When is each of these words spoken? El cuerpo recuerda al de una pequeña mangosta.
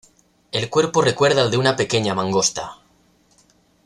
El 0.51 0.67
cuerpo 0.71 1.03
recuerda 1.03 1.43
al 1.43 1.51
de 1.51 1.57
una 1.57 1.75
pequeña 1.75 2.15
mangosta. 2.15 2.79